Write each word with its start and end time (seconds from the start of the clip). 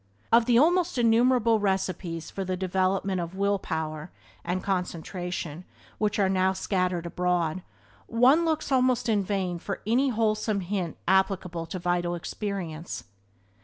Of 0.31 0.45
the 0.47 0.57
almost 0.57 0.97
innumerable 0.97 1.59
recipes 1.59 2.31
for 2.31 2.43
the 2.43 2.57
development 2.57 3.21
of 3.21 3.35
"will 3.35 3.59
power" 3.59 4.09
and 4.43 4.63
"concentration" 4.63 5.63
which 5.99 6.17
are 6.17 6.27
now 6.27 6.53
scattered 6.53 7.05
abroad, 7.05 7.61
one 8.07 8.43
looks 8.43 8.71
almost 8.71 9.07
in 9.07 9.23
vain 9.23 9.59
for 9.59 9.79
any 9.85 10.09
wholesome 10.09 10.61
hint 10.61 10.97
applicable 11.07 11.67
to 11.67 11.77
vital 11.77 12.15
experience. 12.15 13.03